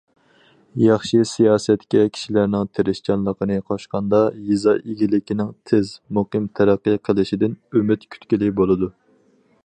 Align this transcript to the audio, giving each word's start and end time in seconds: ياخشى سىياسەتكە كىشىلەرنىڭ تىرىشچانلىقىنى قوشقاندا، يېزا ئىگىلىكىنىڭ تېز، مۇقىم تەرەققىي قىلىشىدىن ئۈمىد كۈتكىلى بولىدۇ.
ياخشى 0.83 1.19
سىياسەتكە 1.31 2.05
كىشىلەرنىڭ 2.13 2.63
تىرىشچانلىقىنى 2.77 3.57
قوشقاندا، 3.67 4.21
يېزا 4.47 4.73
ئىگىلىكىنىڭ 4.79 5.51
تېز، 5.73 5.91
مۇقىم 6.19 6.47
تەرەققىي 6.61 6.99
قىلىشىدىن 7.09 7.55
ئۈمىد 7.73 8.09
كۈتكىلى 8.17 8.51
بولىدۇ. 8.61 8.91